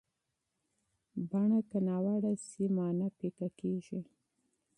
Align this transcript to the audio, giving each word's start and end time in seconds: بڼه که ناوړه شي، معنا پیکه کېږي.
بڼه 1.29 1.59
که 1.69 1.77
ناوړه 1.87 2.33
شي، 2.47 2.65
معنا 2.77 3.07
پیکه 3.17 3.47
کېږي. 3.59 3.99